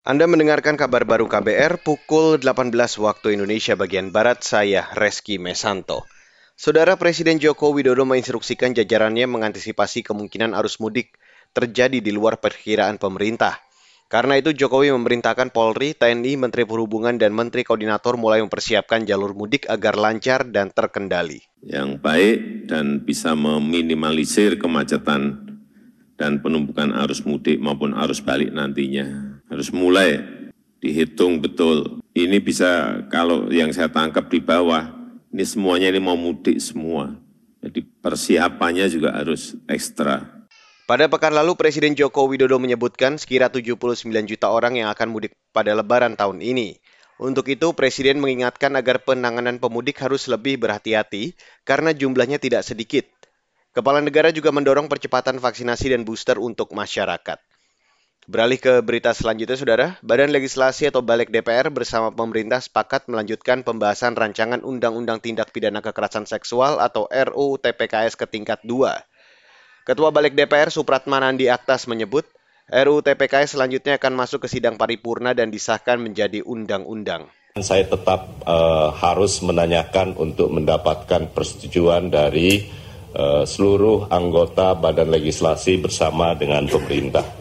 [0.00, 6.08] Anda mendengarkan kabar baru KBR pukul 18 waktu Indonesia bagian Barat, saya Reski Mesanto.
[6.56, 11.20] Saudara Presiden Joko Widodo menginstruksikan jajarannya mengantisipasi kemungkinan arus mudik
[11.52, 13.60] terjadi di luar perkiraan pemerintah.
[14.08, 19.68] Karena itu Jokowi memerintahkan Polri, TNI, Menteri Perhubungan, dan Menteri Koordinator mulai mempersiapkan jalur mudik
[19.68, 21.44] agar lancar dan terkendali.
[21.60, 22.38] Yang baik
[22.72, 25.44] dan bisa meminimalisir kemacetan
[26.16, 29.29] dan penumpukan arus mudik maupun arus balik nantinya
[29.60, 30.24] harus mulai
[30.80, 32.00] dihitung betul.
[32.16, 34.88] Ini bisa kalau yang saya tangkap di bawah,
[35.28, 37.12] ini semuanya ini mau mudik semua.
[37.60, 40.24] Jadi persiapannya juga harus ekstra.
[40.88, 45.76] Pada pekan lalu, Presiden Joko Widodo menyebutkan sekira 79 juta orang yang akan mudik pada
[45.76, 46.80] lebaran tahun ini.
[47.20, 51.36] Untuk itu, Presiden mengingatkan agar penanganan pemudik harus lebih berhati-hati
[51.68, 53.04] karena jumlahnya tidak sedikit.
[53.76, 57.49] Kepala negara juga mendorong percepatan vaksinasi dan booster untuk masyarakat.
[58.28, 59.86] Beralih ke berita selanjutnya, Saudara.
[60.04, 66.28] Badan Legislasi atau Balik DPR bersama pemerintah sepakat melanjutkan pembahasan rancangan Undang-Undang Tindak Pidana Kekerasan
[66.28, 69.88] Seksual atau RUU TPKS ke tingkat 2.
[69.88, 72.28] Ketua Balik DPR Supratman Andi Aktas menyebut,
[72.68, 77.24] RUU TPKS selanjutnya akan masuk ke sidang paripurna dan disahkan menjadi undang-undang.
[77.56, 82.62] Saya tetap uh, harus menanyakan untuk mendapatkan persetujuan dari
[83.16, 87.39] uh, seluruh anggota Badan Legislasi bersama dengan pemerintah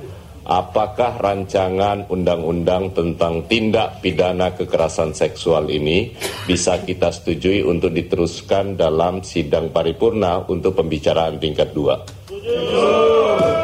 [0.50, 6.18] apakah rancangan undang-undang tentang tindak pidana kekerasan seksual ini
[6.50, 12.02] bisa kita setujui untuk diteruskan dalam sidang paripurna untuk pembicaraan tingkat dua.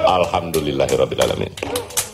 [0.06, 2.04] Alhamdulillahirrahmanirrahim.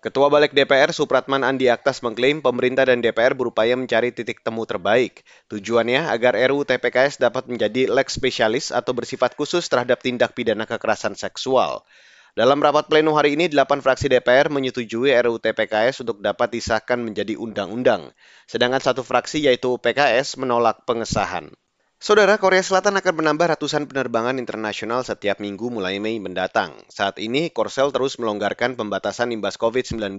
[0.00, 5.20] Ketua Balik DPR Supratman Andi Aktas mengklaim pemerintah dan DPR berupaya mencari titik temu terbaik.
[5.52, 11.20] Tujuannya agar RUU TPKS dapat menjadi lex spesialis atau bersifat khusus terhadap tindak pidana kekerasan
[11.20, 11.84] seksual.
[12.32, 17.36] Dalam rapat pleno hari ini, delapan fraksi DPR menyetujui RUU TPKS untuk dapat disahkan menjadi
[17.36, 18.08] undang-undang.
[18.48, 21.52] Sedangkan satu fraksi yaitu PKS menolak pengesahan.
[22.00, 26.72] Saudara, Korea Selatan akan menambah ratusan penerbangan internasional setiap minggu mulai Mei mendatang.
[26.88, 30.16] Saat ini, Korsel terus melonggarkan pembatasan imbas COVID-19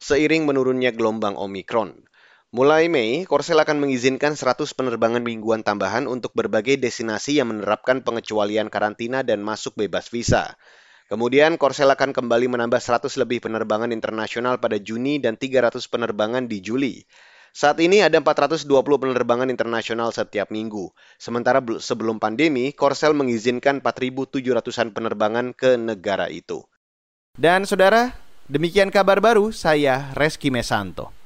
[0.00, 1.92] seiring menurunnya gelombang Omikron.
[2.56, 8.72] Mulai Mei, Korsel akan mengizinkan 100 penerbangan mingguan tambahan untuk berbagai destinasi yang menerapkan pengecualian
[8.72, 10.56] karantina dan masuk bebas visa.
[11.12, 16.64] Kemudian, Korsel akan kembali menambah 100 lebih penerbangan internasional pada Juni dan 300 penerbangan di
[16.64, 17.04] Juli.
[17.50, 20.94] Saat ini ada 420 penerbangan internasional setiap minggu.
[21.18, 26.62] Sementara sebelum pandemi, Korsel mengizinkan 4.700-an penerbangan ke negara itu.
[27.34, 28.14] Dan saudara,
[28.46, 31.19] demikian kabar baru saya Reski Mesanto.